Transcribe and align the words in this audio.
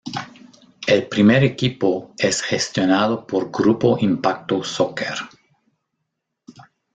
El 0.87 1.05
primer 1.07 1.43
equipo 1.43 2.15
es 2.17 2.41
gestionado 2.41 3.27
por 3.27 3.51
Grupo 3.51 3.99
Impacto 3.99 4.63
Soccer. 4.63 5.13